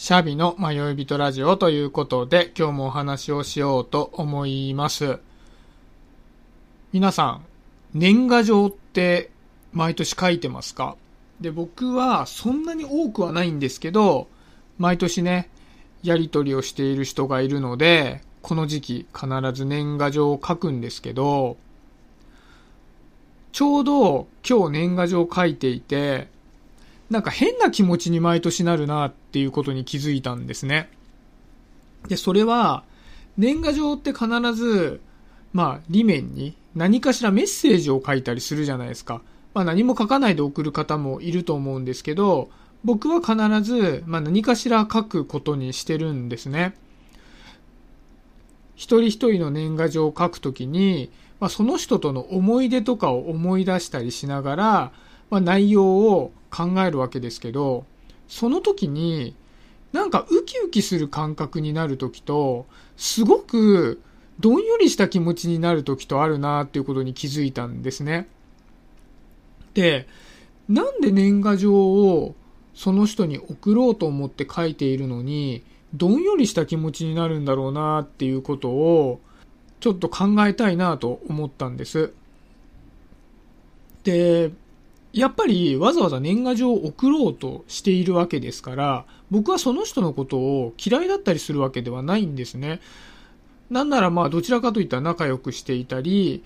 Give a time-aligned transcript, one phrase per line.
[0.00, 5.18] シャビの迷い人ラジオということで、今日もお話をしようと思います。
[6.92, 7.44] 皆さん、
[7.94, 9.28] 年賀状って
[9.72, 10.94] 毎年書いてますか？
[11.40, 14.28] で、僕はそんなに多くはないんですけど、
[14.78, 15.50] 毎年ね、
[16.04, 21.56] やりとりをしている人がいるので、この時期必ず年賀状を書くんですけど、
[23.50, 26.28] ちょうど今日年賀状を書いていて、
[27.10, 30.90] なんか変な気持ちに毎年なるなっていうことに気づいたんですね。
[32.08, 32.82] で、それは、
[33.36, 35.00] 年賀状って必ず、
[35.52, 39.22] まあ、裏面に何かしらメッセージを書いたりするじゃないですか。
[39.54, 42.50] まあ何も書かないで送る方もいると思うんですけど、
[42.82, 46.74] 僕は必ず、まあ何かしら書くことにしてるんですね。
[48.74, 54.92] 一人一人の年賀状を書くときに、まあその人との思い出とかを思い出したりしながら、
[55.30, 57.84] まあ内容を考えるわけですけど、
[58.28, 59.34] その時に、
[59.92, 64.00] なんかウキウキする感覚になる時と、すごく
[64.38, 68.28] どんよりした気持ちになる時とあるなっていうことに気づいたんですね。
[69.74, 70.06] で、
[70.68, 72.34] なんで年賀状を
[72.74, 79.20] その人に送ろうと思って書いているのに、どんよりした気持ちになるんだろうなっていうことを、
[79.80, 82.12] ちょっと考えたいなと思ったんです。
[84.04, 84.52] で、
[85.18, 92.80] やっぱりわざわざ年賀状を送ろうとしているわけですから、僕はその人のことを嫌いだったりするわけではないんですね。
[93.68, 96.44] なんならまあどちらかといったら仲良くしていたり、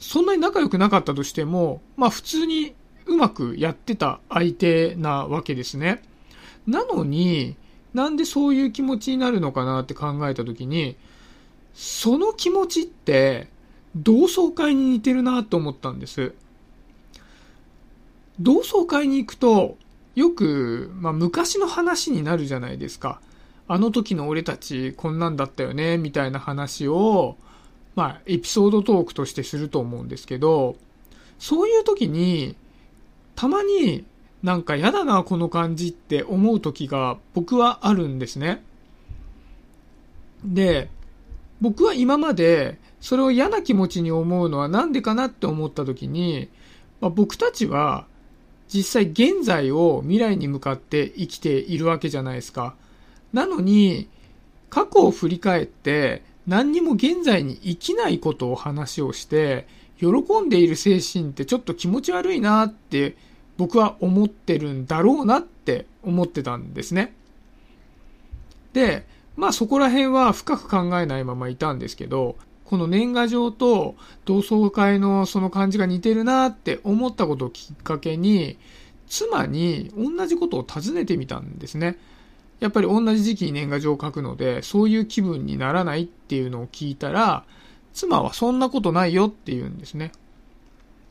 [0.00, 2.74] そんなに仲良くなかったとしても、まあ普通に
[3.06, 6.02] うまくやってた相手なわけですね。
[6.66, 7.54] なのに、
[7.94, 10.96] なんでそういう気持ちになるのかなって考えたときに、
[11.72, 13.46] その気持ちって
[13.94, 16.34] 同窓会に似てるなと思ったんです。
[18.40, 19.76] 同窓会に行くと、
[20.14, 23.20] よく、まあ、昔の話になるじゃないですか。
[23.66, 27.36] あの時の俺たちこんなんだったよね、みたいな話を、
[27.94, 30.76] まあ、エピソードトークとしてすると思うんですけど、
[31.38, 32.56] そういう時に、
[33.34, 34.04] たまに
[34.42, 38.62] なんか嫌だな、この感じって思う時が僕はあるんですね。
[40.44, 40.90] で、
[41.60, 46.48] 僕は今までそれを嫌な気持ちに思うのはなんでかなって思った時に、
[47.00, 48.06] まあ、僕たちは
[48.68, 52.74] 実際現在を未来に向かって生きているわけじゃないですか。
[53.32, 54.08] なのに、
[54.70, 59.66] 過去を振り返って何にも現在に生きないことを話をして、
[59.98, 60.08] 喜
[60.42, 63.16] んでいる精神ってちょっと気持ち悪いなって
[63.56, 67.14] 僕は思ってるんだろうなって思ってたんですね。
[68.72, 72.36] で、まあそこら辺は深く考えないままいたんですけど、
[72.68, 73.94] この年賀状と
[74.26, 78.58] 同窓会のその感じが似てるなって思ったことをきっかけに、
[79.06, 81.96] 妻に同じことを尋ねてみたんですね。
[82.60, 87.44] やっぱり同じ時期に年賀状を書くので、そういう気分にならないっていうのを聞いたら、
[87.94, 90.12] 妻はそんなことないよって言うんですね。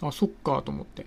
[0.00, 1.06] あ、そっかと思って。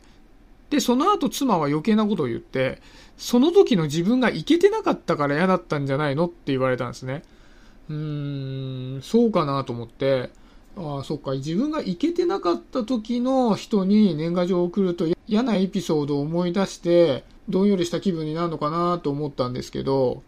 [0.69, 2.81] で、その後妻は余計なことを言って、
[3.17, 7.23] その時の自分がいけてなかったから嫌だったんじゃないのって言われたんですね。
[7.89, 10.29] うーん、そうかなと思って、
[10.77, 20.21] ああ、そっか、自分が行けてなかった時の人に年賀状を送ると嫌なエピソードを思い出して、どんよりした気分になるのかなと思ったんですけど、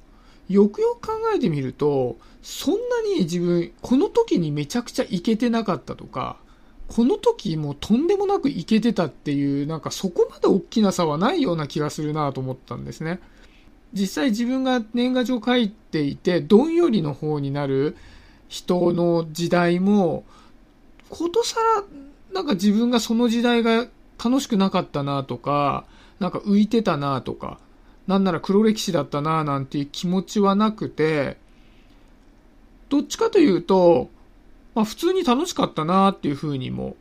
[0.48, 6.38] よくよく考えてみると、そんなに自分、この時にめちゃくちゃ行けてなかったとか、
[6.88, 13.20] この時もとんでもなく行けてたっていう、なんかそこまで大きな差はないような気がするなと思ったんですね。
[13.94, 17.96] 実際自分が年賀状書いていて、どんよりの方になる
[18.48, 20.24] 人の時代も、
[21.10, 21.84] ことさら、
[22.34, 23.88] なんか自分がその時代が
[24.24, 25.86] 楽しくなかったなとか、
[26.20, 27.60] なんか浮いてたなとか、
[28.08, 31.38] なんなら黒歴史だったななんていう気持ちはなくて、
[32.90, 34.10] どっちかというと、
[34.76, 36.96] まあ普通に楽しかったなっていうふうにも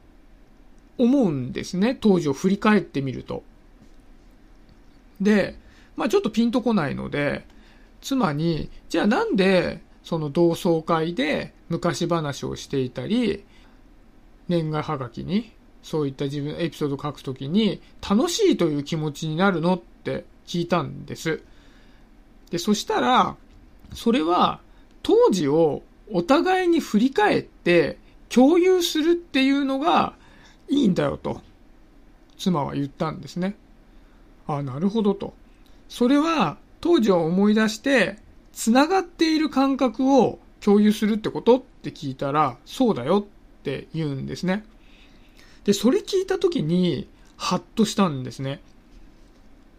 [0.97, 1.97] 思うんですね。
[1.99, 3.43] 当時を振り返ってみると。
[5.21, 5.59] で、
[5.99, 7.45] まあちょっとピンとこないので、
[8.01, 13.45] 妻に、じゃあなんでその同窓会で昔話をしていたり、
[14.47, 15.53] 年賀はがきに
[15.83, 21.43] そういった自分エピソードを書くときに楽しいという気持ちになるのって聞いたんです。
[22.51, 23.37] で、そしたら、
[23.93, 24.61] それは
[25.03, 27.99] 当時をお互いに振り返って
[28.29, 30.15] 共有するっていうのが
[30.69, 31.41] いいんだよと、
[32.39, 33.57] 妻は言ったんですね。
[34.47, 35.35] ああ、なるほどと。
[35.89, 38.19] それは当時を思い出して、
[38.53, 44.65] 繋がっている感覚を共有するってことって聞いたら、そうだよって言うんですね。
[45.65, 48.61] で、それ聞いた時に、ハッとしたんですね。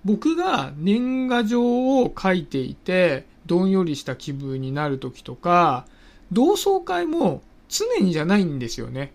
[0.05, 5.85] 僕が年賀状を書いていて、どんよりした気分になる時とか、
[6.31, 9.11] 同窓会も常にじゃないんですよね。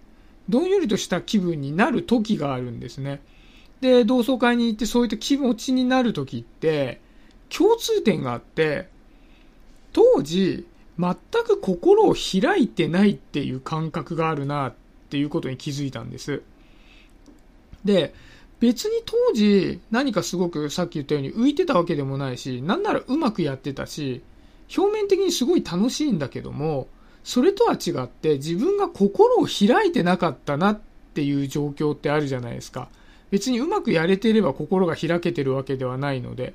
[0.49, 3.23] どんよりとした気分になる時があるんですね。
[3.84, 7.02] で、同窓会に行ってそういった気持ちになる時って、
[7.50, 8.88] 共通点があって、
[9.92, 10.66] 当時、
[10.98, 11.14] 全
[11.44, 14.75] く心を開いてないっていう感覚があるなっ
[15.10, 16.40] ていうことに気づいたんです。
[17.84, 18.14] で、
[18.58, 24.22] 別に当時何かすごくさっき言ったように浮いてたわけでもないし、なんならうまくやってたし、
[24.75, 26.88] 表面的にすごい楽しいんだけども、
[27.22, 30.81] それとは違って自分が心を開いてなかったなっ
[31.12, 32.88] ていう状況ってあるじゃないですか。
[33.34, 36.54] 別にうまくやれていれば心が開けてるわけではないので。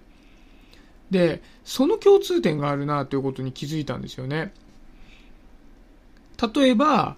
[1.12, 4.54] で、その共通点があるなということに気づいたんですよね。
[6.56, 7.18] 例えば、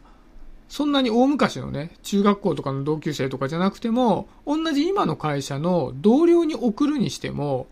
[0.67, 7.67] そんなに大昔のね、中学校とかの同級生とかじゃなくても、同じ今の会社の同僚に送るにしても、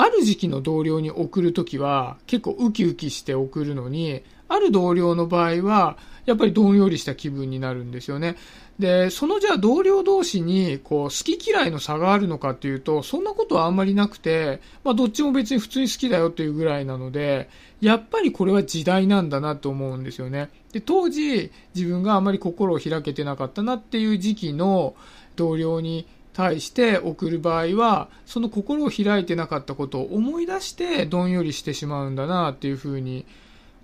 [0.00, 8.36] ある時期の同僚に送るときは結構ウキウキして送るのに、ある同僚の場合は、やっぱりどんよりした気分になるんですよね。
[8.78, 20.50] で、そのじゃあ同僚同士に、こう、好き嫌いの差があるのかっていうと、そんなことはあんまりなくて、まあどっちも別に普通に好きだよっていうぐらいなので、やっぱりこれは時代なんだなと思うんですよね。
[20.72, 24.94] で、当時、自分があまり心を開けてなかったなっていう時期の
[25.34, 26.06] 同僚に
[26.38, 33.26] 対して送る場合は、その心を開いてなかったことを思い出してどんよりしてしまうんだなっていうふうに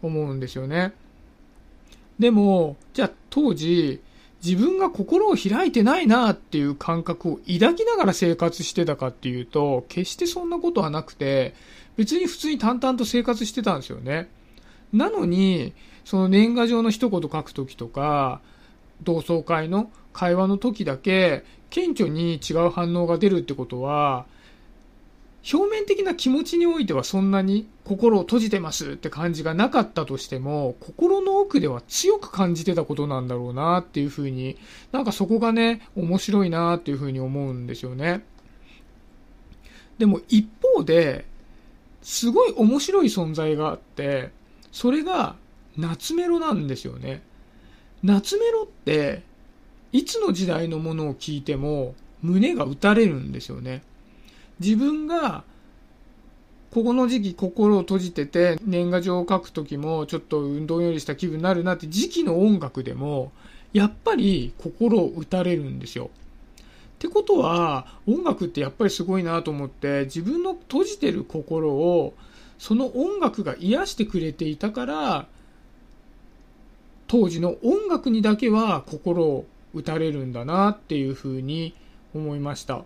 [0.02, 0.92] 思うんですよね。
[2.20, 4.00] でも、じゃあ当時、
[4.44, 11.56] 自分が心を開いてないなっていう感覚を抱きながら生活してたかっていうと、決してそんなことはなくて、
[11.96, 14.28] 別に普通に淡々と生活してたんですよね。
[14.92, 15.72] なのに、
[16.04, 18.40] その年賀状の一言書くときとか、
[19.02, 24.26] 同窓会の会話の時だけ、顕著に違う反応が出るってことは、
[25.52, 34.56] 表面的な気持ちにおいてはそんなに心を閉じてますって感じがなかったとしても、心の奥では強く感じてたことなんだろうなっていうふうに、
[34.90, 38.24] なんかそこがね、面白いなっていうふうに思うんですよね。
[39.98, 41.26] でも一方で、
[42.02, 44.30] すごい面白い存在があって、
[44.72, 45.36] それが
[45.76, 47.22] 夏メロなんですよね。
[48.04, 49.22] 夏メロって、
[49.90, 53.82] いつの時代のものを聞いても胸が打たれるんですよね。
[54.60, 55.42] 自分が
[56.70, 63.32] ここの時期心を閉じてて年賀状を書く時もちょっと運動よりした気分になるなって時期の音楽でも
[63.72, 66.10] やっぱり心を打たれるんですよ。
[66.96, 72.14] ってことは音楽ってやっぱりすごいなと思って自分の閉じてる心を
[72.58, 75.26] その音楽が癒してくれていたから
[77.14, 81.72] 当時の音楽にだけは心を打たれるんだなっていうふうに
[82.12, 82.82] 思いました。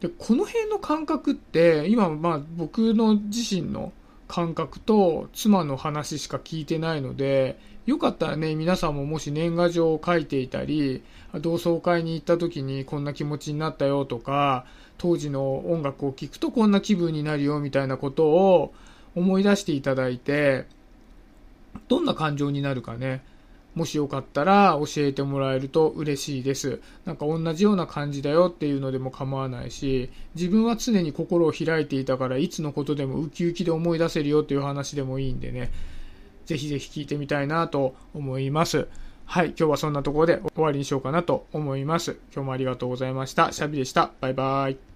[0.00, 3.92] で、この辺の感覚って、今、まあ僕の自身の
[4.26, 11.02] 感覚と妻の話しか聞いてないので、よかったらね、皆さんももし年賀状を書いていたり、
[11.34, 14.64] 同窓会に行った時にこんな気持ちになったよとか、
[14.96, 18.72] 当時の音楽を聴くとこんな気分になるよみたいなことを
[19.14, 20.64] 思い出していただいて、
[21.88, 23.22] どんな感情になるかね、
[23.74, 26.80] もしよかったら教えてもらえると嬉しいです。
[27.04, 35.72] なんか同じような感じだよっていうのでも構わないし、自分は常に心を開いていたからいつのことでもウキウキで思い出せるよっていう話でもいいんでね、
[36.46, 38.86] ぜひぜひ聞いてみたいなと思います。
[39.26, 42.18] はい、今日はそんなところで終わりにしようかなと思います。
[42.32, 43.52] 今日もありがとうございました。
[43.52, 44.12] シャビでした。
[44.20, 44.93] バイバイ。